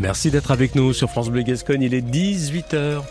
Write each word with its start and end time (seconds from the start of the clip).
Merci 0.00 0.30
d'être 0.30 0.52
avec 0.52 0.74
nous 0.74 0.92
sur 0.92 1.10
France 1.10 1.28
Bleu 1.28 1.42
Gascogne. 1.42 1.82
Il 1.82 1.92
est 1.92 2.00
18h. 2.00 3.02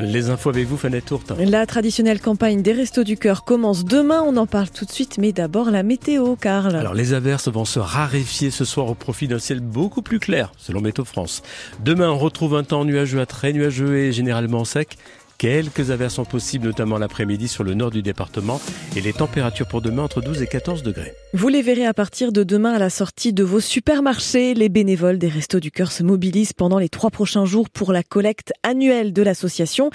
Les 0.00 0.30
infos 0.30 0.50
avec 0.50 0.66
vous, 0.66 0.76
Fanette 0.76 1.06
Tourte. 1.06 1.32
La 1.38 1.66
traditionnelle 1.66 2.20
campagne 2.20 2.62
des 2.62 2.72
Restos 2.72 3.02
du 3.02 3.16
Cœur 3.16 3.44
commence 3.44 3.84
demain. 3.84 4.22
On 4.24 4.36
en 4.36 4.46
parle 4.46 4.70
tout 4.70 4.84
de 4.84 4.92
suite, 4.92 5.18
mais 5.18 5.32
d'abord 5.32 5.70
la 5.72 5.82
météo, 5.82 6.36
Karl. 6.36 6.74
Alors, 6.76 6.94
les 6.94 7.12
averses 7.12 7.48
vont 7.48 7.64
se 7.64 7.80
raréfier 7.80 8.50
ce 8.50 8.64
soir 8.64 8.86
au 8.86 8.94
profit 8.94 9.26
d'un 9.26 9.40
ciel 9.40 9.60
beaucoup 9.60 10.00
plus 10.00 10.20
clair, 10.20 10.52
selon 10.56 10.80
Météo 10.80 11.04
France. 11.04 11.42
Demain, 11.84 12.10
on 12.10 12.18
retrouve 12.18 12.54
un 12.54 12.62
temps 12.62 12.84
nuageux 12.84 13.20
à 13.20 13.26
très 13.26 13.52
nuageux 13.52 13.98
et 13.98 14.12
généralement 14.12 14.64
sec. 14.64 14.96
Quelques 15.38 15.92
averses 15.92 16.14
sont 16.14 16.24
possibles, 16.24 16.66
notamment 16.66 16.98
l'après-midi 16.98 17.46
sur 17.46 17.62
le 17.62 17.74
nord 17.74 17.92
du 17.92 18.02
département 18.02 18.60
et 18.96 19.00
les 19.00 19.12
températures 19.12 19.68
pour 19.68 19.80
demain 19.80 20.02
entre 20.02 20.20
12 20.20 20.42
et 20.42 20.48
14 20.48 20.82
degrés. 20.82 21.14
Vous 21.32 21.46
les 21.46 21.62
verrez 21.62 21.86
à 21.86 21.94
partir 21.94 22.32
de 22.32 22.42
demain 22.42 22.72
à 22.72 22.80
la 22.80 22.90
sortie 22.90 23.32
de 23.32 23.44
vos 23.44 23.60
supermarchés. 23.60 24.54
Les 24.54 24.68
bénévoles 24.68 25.16
des 25.16 25.28
Restos 25.28 25.60
du 25.60 25.70
Cœur 25.70 25.92
se 25.92 26.02
mobilisent 26.02 26.54
pendant 26.54 26.80
les 26.80 26.88
trois 26.88 27.10
prochains 27.10 27.44
jours 27.44 27.70
pour 27.70 27.92
la 27.92 28.02
collecte 28.02 28.52
annuelle 28.64 29.12
de 29.12 29.22
l'association. 29.22 29.90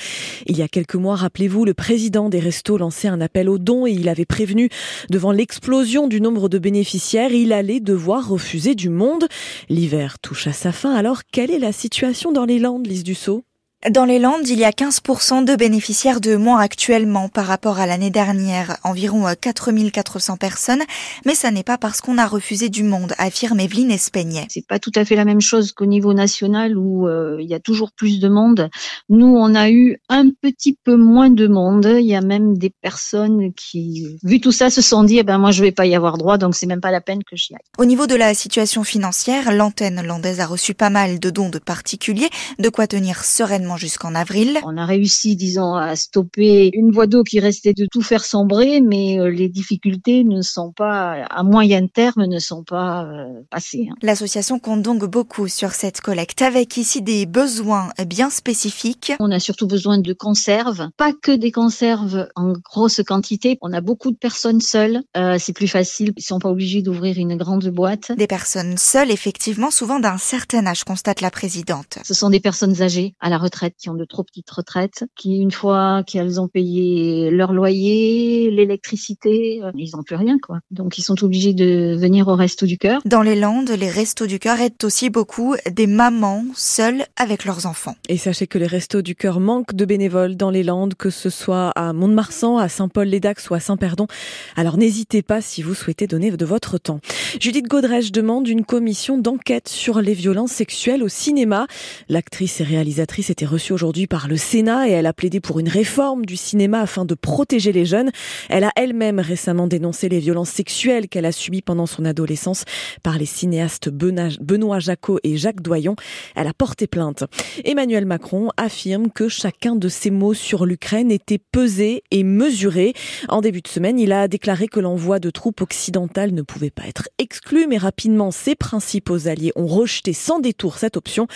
Il 0.45 0.57
y 0.57 0.61
a 0.61 0.69
quelques 0.69 0.95
mois, 0.95 1.17
rappelez-vous, 1.17 1.65
le 1.65 1.73
président 1.73 2.29
des 2.29 2.39
Restos 2.39 2.77
lançait 2.77 3.09
un 3.09 3.19
appel 3.19 3.49
aux 3.49 3.59
dons 3.59 3.85
et 3.85 3.91
il 3.91 4.07
avait 4.07 4.23
prévenu 4.23 4.69
devant 5.09 5.33
l'explosion 5.33 6.07
du 6.07 6.21
nombre 6.21 6.47
de 6.47 6.57
bénéficiaires, 6.57 7.33
il 7.33 7.51
allait 7.51 7.81
devoir 7.81 8.29
refuser 8.29 8.75
du 8.75 8.87
monde. 8.87 9.27
L'hiver 9.67 10.19
touche 10.19 10.47
à 10.47 10.53
sa 10.53 10.71
fin. 10.71 10.95
Alors, 10.95 11.23
quelle 11.29 11.51
est 11.51 11.59
la 11.59 11.73
situation 11.73 12.31
dans 12.31 12.45
les 12.45 12.59
Landes, 12.59 12.87
Lise 12.87 13.03
Dussault? 13.03 13.43
Dans 13.89 14.05
les 14.05 14.19
Landes, 14.19 14.47
il 14.47 14.59
y 14.59 14.63
a 14.63 14.71
15% 14.71 15.43
de 15.43 15.55
bénéficiaires 15.55 16.21
de 16.21 16.37
moins 16.37 16.59
actuellement 16.59 17.27
par 17.27 17.45
rapport 17.45 17.79
à 17.79 17.85
l'année 17.85 18.11
dernière, 18.11 18.77
environ 18.83 19.25
4400 19.39 20.33
euh, 20.33 20.35
personnes, 20.37 20.83
mais 21.25 21.35
ça 21.35 21.51
n'est 21.51 21.63
pas 21.63 21.77
parce 21.77 21.99
qu'on 21.99 22.17
a 22.17 22.25
refusé 22.25 22.69
du 22.69 22.83
monde, 22.83 23.13
affirme 23.17 23.59
Evelyne 23.59 23.91
Espeignet. 23.91 24.47
C'est 24.49 24.65
pas 24.65 24.79
tout 24.79 24.91
à 24.95 25.03
fait 25.03 25.15
la 25.15 25.25
même 25.25 25.41
chose 25.41 25.73
qu'au 25.73 25.85
niveau 25.85 26.13
national 26.13 26.77
où 26.77 27.07
euh, 27.07 27.37
il 27.41 27.49
y 27.49 27.53
a 27.53 27.59
toujours 27.59 27.91
plus 27.91 28.21
de 28.21 28.29
monde. 28.29 28.69
Nous, 29.09 29.27
on 29.27 29.53
a 29.53 29.69
eu 29.69 29.97
un 30.07 30.29
petit 30.29 30.77
peu 30.81 30.95
moins 30.95 31.29
de 31.29 31.47
monde. 31.47 31.85
Il 31.99 32.05
y 32.05 32.15
a 32.15 32.21
même 32.21 32.57
des 32.57 32.69
personnes 32.69 33.53
qui, 33.53 34.17
vu 34.23 34.39
tout 34.39 34.53
ça, 34.53 34.69
se 34.69 34.81
sont 34.81 35.03
dit, 35.03 35.17
eh 35.17 35.23
ben 35.23 35.37
moi 35.37 35.51
je 35.51 35.61
vais 35.61 35.73
pas 35.73 35.85
y 35.85 35.95
avoir 35.95 36.17
droit, 36.17 36.37
donc 36.37 36.55
c'est 36.55 36.67
même 36.67 36.81
pas 36.81 36.91
la 36.91 37.01
peine 37.01 37.23
que 37.23 37.35
j'y 37.35 37.53
aille. 37.53 37.59
Au 37.77 37.85
niveau 37.85 38.07
de 38.07 38.15
la 38.15 38.33
situation 38.33 38.83
financière, 38.85 39.51
l'antenne 39.51 40.01
landaise 40.05 40.39
a 40.39 40.45
reçu 40.45 40.73
pas 40.73 40.89
mal 40.89 41.19
de 41.19 41.29
dons 41.29 41.49
de 41.49 41.59
particuliers, 41.59 42.29
de 42.59 42.69
quoi 42.69 42.87
tenir 42.87 43.25
sereinement 43.25 43.72
jusqu'en 43.77 44.15
avril. 44.15 44.59
On 44.63 44.77
a 44.77 44.85
réussi, 44.85 45.35
disons, 45.35 45.75
à 45.75 45.95
stopper 45.95 46.71
une 46.73 46.91
voie 46.91 47.07
d'eau 47.07 47.23
qui 47.23 47.39
restait 47.39 47.73
de 47.73 47.87
tout 47.91 48.01
faire 48.01 48.25
sombrer, 48.25 48.81
mais 48.81 49.19
euh, 49.19 49.29
les 49.29 49.49
difficultés 49.49 50.23
ne 50.23 50.41
sont 50.41 50.71
pas, 50.71 51.23
à 51.29 51.43
moyen 51.43 51.87
terme, 51.87 52.25
ne 52.25 52.39
sont 52.39 52.63
pas 52.63 53.05
euh, 53.05 53.41
passées. 53.49 53.87
Hein. 53.89 53.95
L'association 54.01 54.59
compte 54.59 54.81
donc 54.81 55.05
beaucoup 55.05 55.47
sur 55.47 55.71
cette 55.71 56.01
collecte, 56.01 56.41
avec 56.41 56.77
ici 56.77 57.01
des 57.01 57.25
besoins 57.25 57.89
bien 58.07 58.29
spécifiques. 58.29 59.13
On 59.19 59.31
a 59.31 59.39
surtout 59.39 59.67
besoin 59.67 59.97
de 59.97 60.13
conserves, 60.13 60.89
pas 60.97 61.13
que 61.13 61.31
des 61.31 61.51
conserves 61.51 62.27
en 62.35 62.53
grosse 62.53 63.01
quantité. 63.05 63.57
On 63.61 63.73
a 63.73 63.81
beaucoup 63.81 64.11
de 64.11 64.17
personnes 64.17 64.61
seules, 64.61 65.01
euh, 65.17 65.37
c'est 65.39 65.53
plus 65.53 65.67
facile, 65.67 66.13
ils 66.17 66.23
sont 66.23 66.39
pas 66.39 66.49
obligés 66.49 66.81
d'ouvrir 66.81 67.17
une 67.17 67.35
grande 67.37 67.67
boîte. 67.69 68.11
Des 68.17 68.27
personnes 68.27 68.77
seules, 68.77 69.11
effectivement, 69.11 69.71
souvent 69.71 69.99
d'un 69.99 70.17
certain 70.17 70.65
âge, 70.65 70.83
constate 70.83 71.21
la 71.21 71.31
présidente. 71.31 71.99
Ce 72.03 72.13
sont 72.13 72.29
des 72.29 72.39
personnes 72.39 72.81
âgées 72.81 73.15
à 73.19 73.29
la 73.29 73.37
retraite 73.37 73.62
qui 73.69 73.89
ont 73.89 73.95
de 73.95 74.05
trop 74.05 74.23
petites 74.23 74.49
retraites, 74.49 75.05
qui 75.15 75.37
une 75.37 75.51
fois 75.51 76.03
qu'elles 76.05 76.39
ont 76.39 76.47
payé 76.47 77.31
leur 77.31 77.53
loyer, 77.53 78.51
l'électricité, 78.51 79.61
euh, 79.63 79.71
ils 79.75 79.91
n'ont 79.95 80.03
plus 80.03 80.15
rien 80.15 80.37
quoi. 80.39 80.59
Donc 80.71 80.97
ils 80.97 81.01
sont 81.01 81.23
obligés 81.23 81.53
de 81.53 81.95
venir 81.99 82.27
au 82.27 82.35
Resto 82.35 82.65
du 82.65 82.77
Cœur. 82.77 83.01
Dans 83.05 83.21
les 83.21 83.35
Landes, 83.35 83.69
les 83.69 83.89
Restos 83.89 84.27
du 84.27 84.39
Cœur 84.39 84.59
aident 84.59 84.83
aussi 84.83 85.09
beaucoup 85.09 85.55
des 85.71 85.87
mamans 85.87 86.45
seules 86.55 87.05
avec 87.15 87.45
leurs 87.45 87.65
enfants. 87.65 87.95
Et 88.09 88.17
sachez 88.17 88.47
que 88.47 88.57
les 88.57 88.67
Restos 88.67 89.01
du 89.01 89.15
Cœur 89.15 89.39
manquent 89.39 89.73
de 89.73 89.85
bénévoles 89.85 90.35
dans 90.35 90.49
les 90.49 90.63
Landes, 90.63 90.95
que 90.95 91.09
ce 91.09 91.29
soit 91.29 91.69
à 91.71 91.93
Mont-de-Marsan, 91.93 92.57
à 92.57 92.69
Saint-Paul-les-Dax 92.69 93.49
ou 93.49 93.53
à 93.53 93.59
Saint-Perdon. 93.59 94.07
Alors 94.55 94.77
n'hésitez 94.77 95.21
pas 95.21 95.41
si 95.41 95.61
vous 95.61 95.73
souhaitez 95.73 96.07
donner 96.07 96.31
de 96.31 96.45
votre 96.45 96.77
temps. 96.77 96.99
Judith 97.39 97.67
Godrèche 97.67 98.11
demande 98.11 98.47
une 98.47 98.65
commission 98.65 99.17
d'enquête 99.17 99.67
sur 99.67 100.01
les 100.01 100.13
violences 100.13 100.51
sexuelles 100.51 101.03
au 101.03 101.07
cinéma. 101.07 101.67
L'actrice 102.09 102.61
et 102.61 102.63
réalisatrice 102.63 103.29
était 103.29 103.45
reçue 103.53 103.73
aujourd'hui 103.73 104.07
par 104.07 104.27
le 104.27 104.35
Sénat 104.35 104.89
et 104.89 104.93
elle 104.93 105.05
a 105.05 105.13
plaidé 105.13 105.39
pour 105.39 105.59
une 105.59 105.69
réforme 105.69 106.25
du 106.25 106.37
cinéma 106.37 106.81
afin 106.81 107.05
de 107.05 107.13
protéger 107.13 107.71
les 107.71 107.85
jeunes. 107.85 108.09
Elle 108.49 108.63
a 108.63 108.71
elle-même 108.75 109.19
récemment 109.19 109.67
dénoncé 109.67 110.09
les 110.09 110.17
violences 110.17 110.49
sexuelles 110.49 111.07
qu'elle 111.07 111.25
a 111.25 111.31
subies 111.31 111.61
pendant 111.61 111.85
son 111.85 112.03
adolescence 112.03 112.63
par 113.03 113.19
les 113.19 113.27
cinéastes 113.27 113.89
Benoît 113.89 114.79
Jacot 114.79 115.19
et 115.23 115.37
Jacques 115.37 115.61
Doyon. 115.61 115.95
Elle 116.35 116.47
a 116.47 116.53
porté 116.53 116.87
plainte. 116.87 117.25
Emmanuel 117.63 118.07
Macron 118.07 118.49
affirme 118.57 119.11
que 119.11 119.27
chacun 119.27 119.75
de 119.75 119.87
ses 119.87 120.09
mots 120.09 120.33
sur 120.33 120.65
l'Ukraine 120.65 121.11
était 121.11 121.37
pesé 121.37 122.01
et 122.09 122.23
mesuré. 122.23 122.93
En 123.29 123.41
début 123.41 123.61
de 123.61 123.67
semaine, 123.67 123.99
il 123.99 124.13
a 124.13 124.27
déclaré 124.27 124.67
que 124.67 124.79
l'envoi 124.79 125.19
de 125.19 125.29
troupes 125.29 125.61
occidentales 125.61 126.33
ne 126.33 126.41
pouvait 126.41 126.71
pas 126.71 126.87
être 126.87 127.07
exclu, 127.19 127.67
mais 127.67 127.77
rapidement 127.77 128.31
ses 128.31 128.55
principaux 128.55 129.27
alliés 129.27 129.51
ont 129.55 129.67
rejeté 129.67 130.11
sans 130.13 130.39
détour 130.39 130.79
cette 130.79 130.97
option. 130.97 131.27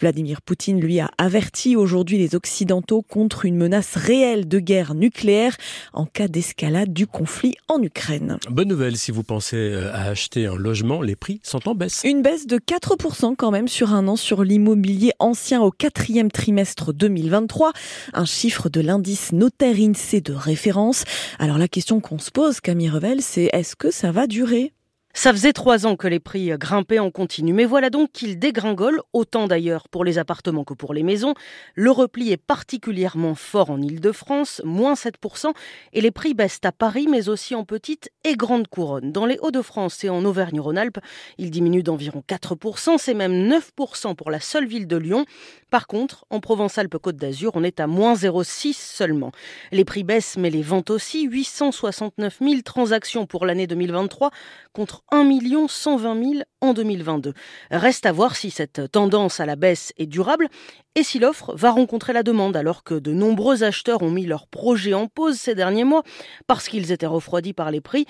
Vladimir 0.00 0.40
Poutine 0.40 0.80
lui 0.80 1.00
a 1.00 1.10
averti 1.18 1.63
aujourd'hui 1.74 2.18
les 2.18 2.34
Occidentaux 2.34 3.02
contre 3.02 3.46
une 3.46 3.56
menace 3.56 3.96
réelle 3.96 4.46
de 4.46 4.58
guerre 4.58 4.94
nucléaire 4.94 5.56
en 5.94 6.04
cas 6.04 6.28
d'escalade 6.28 6.92
du 6.92 7.06
conflit 7.06 7.54
en 7.68 7.82
Ukraine. 7.82 8.38
Bonne 8.50 8.68
nouvelle 8.68 8.96
si 8.96 9.10
vous 9.10 9.22
pensez 9.22 9.56
euh, 9.56 9.90
à 9.94 10.10
acheter 10.10 10.46
un 10.46 10.56
logement, 10.56 11.00
les 11.00 11.16
prix 11.16 11.40
sont 11.42 11.66
en 11.68 11.74
baisse. 11.74 12.02
Une 12.04 12.22
baisse 12.22 12.46
de 12.46 12.58
4% 12.58 13.34
quand 13.36 13.50
même 13.50 13.68
sur 13.68 13.94
un 13.94 14.06
an 14.08 14.16
sur 14.16 14.44
l'immobilier 14.44 15.12
ancien 15.18 15.62
au 15.62 15.70
quatrième 15.70 16.30
trimestre 16.30 16.92
2023, 16.92 17.72
un 18.12 18.24
chiffre 18.26 18.68
de 18.68 18.80
l'indice 18.80 19.32
notaire 19.32 19.76
INSEE 19.76 20.20
de 20.20 20.34
référence. 20.34 21.04
Alors 21.38 21.58
la 21.58 21.68
question 21.68 22.00
qu'on 22.00 22.18
se 22.18 22.30
pose, 22.30 22.60
Camille 22.60 22.90
Revel, 22.90 23.22
c'est 23.22 23.48
est-ce 23.52 23.76
que 23.76 23.90
ça 23.90 24.12
va 24.12 24.26
durer? 24.26 24.72
Ça 25.16 25.32
faisait 25.32 25.52
trois 25.52 25.86
ans 25.86 25.94
que 25.94 26.08
les 26.08 26.18
prix 26.18 26.50
grimpaient 26.58 26.98
en 26.98 27.12
continu, 27.12 27.52
mais 27.52 27.64
voilà 27.64 27.88
donc 27.88 28.10
qu'ils 28.10 28.36
dégringolent, 28.36 29.00
autant 29.12 29.46
d'ailleurs 29.46 29.88
pour 29.88 30.04
les 30.04 30.18
appartements 30.18 30.64
que 30.64 30.74
pour 30.74 30.92
les 30.92 31.04
maisons. 31.04 31.34
Le 31.76 31.92
repli 31.92 32.32
est 32.32 32.36
particulièrement 32.36 33.36
fort 33.36 33.70
en 33.70 33.80
Ile-de-France, 33.80 34.60
moins 34.64 34.94
7%, 34.94 35.52
et 35.92 36.00
les 36.00 36.10
prix 36.10 36.34
baissent 36.34 36.58
à 36.64 36.72
Paris, 36.72 37.06
mais 37.08 37.28
aussi 37.28 37.54
en 37.54 37.64
petite 37.64 38.10
et 38.24 38.34
grande 38.34 38.66
couronne. 38.66 39.12
Dans 39.12 39.24
les 39.24 39.38
Hauts-de-France 39.38 40.02
et 40.02 40.08
en 40.08 40.24
Auvergne-Rhône-Alpes, 40.24 40.98
ils 41.38 41.52
diminuent 41.52 41.84
d'environ 41.84 42.24
4%, 42.28 42.98
c'est 42.98 43.14
même 43.14 43.48
9% 43.48 44.16
pour 44.16 44.32
la 44.32 44.40
seule 44.40 44.66
ville 44.66 44.88
de 44.88 44.96
Lyon. 44.96 45.26
Par 45.70 45.86
contre, 45.86 46.24
en 46.30 46.40
Provence-Alpes-Côte 46.40 47.16
d'Azur, 47.16 47.52
on 47.54 47.62
est 47.62 47.78
à 47.78 47.86
moins 47.86 48.14
0,6 48.14 48.72
seulement. 48.74 49.30
Les 49.70 49.84
prix 49.84 50.02
baissent, 50.02 50.36
mais 50.36 50.50
les 50.50 50.62
ventes 50.62 50.90
aussi, 50.90 51.24
869 51.24 52.38
000 52.40 52.62
transactions 52.64 53.26
pour 53.26 53.46
l'année 53.46 53.68
2023 53.68 54.30
contre 54.72 55.03
1 55.10 55.68
120 55.68 56.22
000 56.22 56.42
en 56.60 56.72
2022. 56.74 57.34
Reste 57.70 58.06
à 58.06 58.12
voir 58.12 58.36
si 58.36 58.50
cette 58.50 58.90
tendance 58.90 59.40
à 59.40 59.46
la 59.46 59.56
baisse 59.56 59.92
est 59.96 60.06
durable 60.06 60.48
et 60.94 61.02
si 61.02 61.18
l'offre 61.18 61.54
va 61.54 61.70
rencontrer 61.70 62.12
la 62.12 62.22
demande 62.22 62.56
alors 62.56 62.84
que 62.84 62.94
de 62.94 63.12
nombreux 63.12 63.62
acheteurs 63.62 64.02
ont 64.02 64.10
mis 64.10 64.26
leurs 64.26 64.46
projets 64.46 64.94
en 64.94 65.06
pause 65.06 65.36
ces 65.36 65.54
derniers 65.54 65.84
mois 65.84 66.02
parce 66.46 66.68
qu'ils 66.68 66.92
étaient 66.92 67.06
refroidis 67.06 67.52
par 67.52 67.70
les 67.70 67.80
prix 67.80 68.06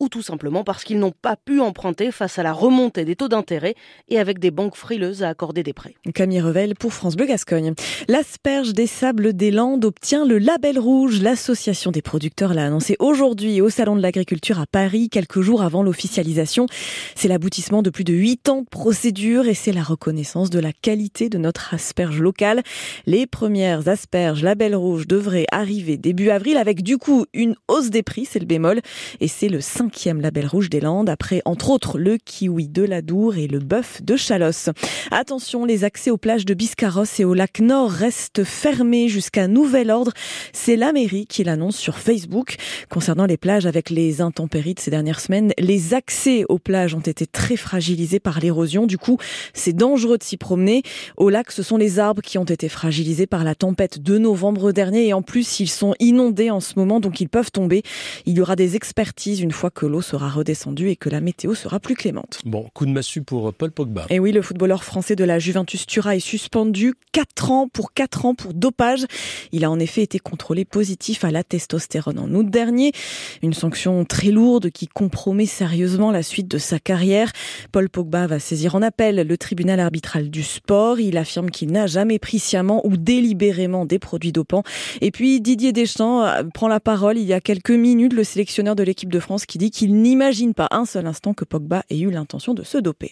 ou 0.00 0.08
tout 0.08 0.22
simplement 0.22 0.64
parce 0.64 0.82
qu'ils 0.82 0.98
n'ont 0.98 1.12
pas 1.12 1.36
pu 1.36 1.60
emprunter 1.60 2.10
face 2.10 2.38
à 2.38 2.42
la 2.42 2.52
remontée 2.52 3.04
des 3.04 3.16
taux 3.16 3.28
d'intérêt 3.28 3.74
et 4.08 4.18
avec 4.18 4.38
des 4.38 4.50
banques 4.50 4.76
frileuses 4.76 5.22
à 5.22 5.28
accorder 5.28 5.62
des 5.62 5.74
prêts. 5.74 5.94
Camille 6.14 6.40
Revel 6.40 6.74
pour 6.74 6.92
France 6.92 7.16
Bleu 7.16 7.26
Gascogne. 7.26 7.74
L'asperge 8.08 8.72
des 8.72 8.86
sables 8.86 9.34
des 9.34 9.50
Landes 9.50 9.84
obtient 9.84 10.24
le 10.24 10.38
label 10.38 10.78
rouge. 10.78 11.20
L'association 11.20 11.90
des 11.90 12.02
producteurs 12.02 12.54
l'a 12.54 12.66
annoncé 12.66 12.96
aujourd'hui 12.98 13.60
au 13.60 13.68
Salon 13.68 13.94
de 13.94 14.02
l'agriculture 14.02 14.58
à 14.58 14.66
Paris, 14.66 15.10
quelques 15.10 15.42
jours 15.42 15.62
avant 15.62 15.82
l'officialisation. 15.82 16.66
C'est 17.14 17.28
l'aboutissement 17.28 17.82
de 17.82 17.90
plus 17.90 18.04
de 18.04 18.14
huit 18.14 18.48
ans 18.48 18.62
de 18.62 18.68
procédure 18.68 19.46
et 19.46 19.54
c'est 19.54 19.72
la 19.72 19.82
reconnaissance 19.82 20.48
de 20.48 20.58
la 20.58 20.72
qualité 20.72 21.28
de 21.28 21.36
notre 21.36 21.74
asperge 21.74 22.20
locale. 22.20 22.62
Les 23.06 23.26
premières 23.26 23.88
asperges 23.88 24.42
label 24.42 24.74
rouge 24.74 25.06
devraient 25.06 25.46
arriver 25.52 25.98
début 25.98 26.30
avril 26.30 26.56
avec 26.56 26.82
du 26.82 26.96
coup 26.96 27.26
une 27.34 27.54
hausse 27.68 27.90
des 27.90 28.02
prix, 28.02 28.24
c'est 28.24 28.38
le 28.38 28.46
bémol, 28.46 28.80
et 29.20 29.28
c'est 29.28 29.48
le 29.48 29.60
5 29.60 29.89
cinquième 29.90 30.20
label 30.20 30.46
rouge 30.46 30.70
des 30.70 30.78
Landes, 30.78 31.10
après 31.10 31.42
entre 31.44 31.70
autres 31.70 31.98
le 31.98 32.16
kiwi 32.16 32.68
de 32.68 32.84
l'Adour 32.84 33.34
et 33.34 33.48
le 33.48 33.58
bœuf 33.58 34.00
de 34.04 34.14
Chalosse. 34.14 34.68
Attention, 35.10 35.64
les 35.64 35.82
accès 35.82 36.12
aux 36.12 36.16
plages 36.16 36.44
de 36.44 36.54
Biscarros 36.54 37.02
et 37.18 37.24
au 37.24 37.34
lac 37.34 37.58
Nord 37.58 37.90
restent 37.90 38.44
fermés 38.44 39.08
jusqu'à 39.08 39.48
nouvel 39.48 39.90
ordre. 39.90 40.12
C'est 40.52 40.76
la 40.76 40.92
mairie 40.92 41.26
qui 41.26 41.42
l'annonce 41.42 41.76
sur 41.76 41.98
Facebook. 41.98 42.54
Concernant 42.88 43.26
les 43.26 43.36
plages 43.36 43.66
avec 43.66 43.90
les 43.90 44.20
intempéries 44.20 44.74
de 44.74 44.80
ces 44.80 44.92
dernières 44.92 45.18
semaines, 45.18 45.52
les 45.58 45.92
accès 45.92 46.44
aux 46.48 46.60
plages 46.60 46.94
ont 46.94 47.00
été 47.00 47.26
très 47.26 47.56
fragilisés 47.56 48.20
par 48.20 48.38
l'érosion. 48.38 48.86
Du 48.86 48.96
coup, 48.96 49.18
c'est 49.54 49.72
dangereux 49.72 50.18
de 50.18 50.22
s'y 50.22 50.36
promener. 50.36 50.84
Au 51.16 51.30
lac, 51.30 51.50
ce 51.50 51.64
sont 51.64 51.76
les 51.76 51.98
arbres 51.98 52.22
qui 52.22 52.38
ont 52.38 52.44
été 52.44 52.68
fragilisés 52.68 53.26
par 53.26 53.42
la 53.42 53.56
tempête 53.56 54.00
de 54.00 54.18
novembre 54.18 54.70
dernier 54.70 55.08
et 55.08 55.14
en 55.14 55.22
plus, 55.22 55.58
ils 55.58 55.68
sont 55.68 55.96
inondés 55.98 56.52
en 56.52 56.60
ce 56.60 56.74
moment, 56.76 57.00
donc 57.00 57.20
ils 57.20 57.28
peuvent 57.28 57.50
tomber. 57.50 57.82
Il 58.24 58.36
y 58.36 58.40
aura 58.40 58.54
des 58.54 58.76
expertises 58.76 59.40
une 59.40 59.50
fois 59.50 59.70
que 59.70 59.79
que 59.80 59.86
l'eau 59.86 60.02
sera 60.02 60.28
redescendue 60.28 60.90
et 60.90 60.96
que 60.96 61.08
la 61.08 61.22
météo 61.22 61.54
sera 61.54 61.80
plus 61.80 61.94
clémente. 61.94 62.40
Bon, 62.44 62.68
coup 62.74 62.84
de 62.84 62.90
massue 62.90 63.22
pour 63.22 63.54
Paul 63.54 63.70
Pogba. 63.70 64.04
Et 64.10 64.18
oui, 64.18 64.30
le 64.30 64.42
footballeur 64.42 64.84
français 64.84 65.16
de 65.16 65.24
la 65.24 65.38
Juventus 65.38 65.86
Turin 65.86 66.10
est 66.10 66.20
suspendu 66.20 66.92
4 67.12 67.50
ans 67.50 67.66
pour 67.66 67.94
4 67.94 68.26
ans 68.26 68.34
pour 68.34 68.52
dopage. 68.52 69.06
Il 69.52 69.64
a 69.64 69.70
en 69.70 69.80
effet 69.80 70.02
été 70.02 70.18
contrôlé 70.18 70.66
positif 70.66 71.24
à 71.24 71.30
la 71.30 71.42
testostérone 71.44 72.18
en 72.18 72.28
août 72.34 72.50
dernier. 72.50 72.92
Une 73.40 73.54
sanction 73.54 74.04
très 74.04 74.30
lourde 74.30 74.70
qui 74.70 74.86
compromet 74.86 75.46
sérieusement 75.46 76.10
la 76.10 76.22
suite 76.22 76.48
de 76.48 76.58
sa 76.58 76.78
carrière. 76.78 77.32
Paul 77.72 77.88
Pogba 77.88 78.26
va 78.26 78.38
saisir 78.38 78.74
en 78.74 78.82
appel 78.82 79.26
le 79.26 79.38
tribunal 79.38 79.80
arbitral 79.80 80.28
du 80.28 80.42
sport. 80.42 81.00
Il 81.00 81.16
affirme 81.16 81.50
qu'il 81.50 81.72
n'a 81.72 81.86
jamais 81.86 82.18
pris 82.18 82.38
sciemment 82.38 82.86
ou 82.86 82.98
délibérément 82.98 83.86
des 83.86 83.98
produits 83.98 84.32
dopants. 84.32 84.62
Et 85.00 85.10
puis 85.10 85.40
Didier 85.40 85.72
Deschamps 85.72 86.22
euh, 86.22 86.42
prend 86.52 86.68
la 86.68 86.80
parole 86.80 87.16
il 87.16 87.24
y 87.24 87.32
a 87.32 87.40
quelques 87.40 87.70
minutes, 87.70 88.12
le 88.12 88.24
sélectionneur 88.24 88.76
de 88.76 88.82
l'équipe 88.82 89.10
de 89.10 89.20
France 89.20 89.46
qui 89.46 89.56
qu'il 89.70 90.00
n'imagine 90.00 90.54
pas 90.54 90.68
un 90.70 90.84
seul 90.84 91.06
instant 91.06 91.34
que 91.34 91.44
Pogba 91.44 91.82
ait 91.90 92.00
eu 92.00 92.10
l'intention 92.10 92.54
de 92.54 92.62
se 92.62 92.78
doper. 92.78 93.08